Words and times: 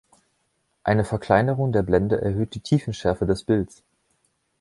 Eine 0.83 1.05
Verkleinerung 1.05 1.73
der 1.73 1.83
Blende 1.83 2.19
erhöht 2.19 2.55
die 2.55 2.59
Tiefenschärfe 2.61 3.27
des 3.27 3.43
Bilds. 3.43 3.83